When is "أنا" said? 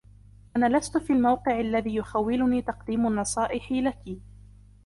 0.55-0.77